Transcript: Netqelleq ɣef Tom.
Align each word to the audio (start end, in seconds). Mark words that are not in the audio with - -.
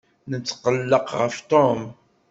Netqelleq 0.29 1.07
ɣef 1.19 1.35
Tom. 1.49 1.81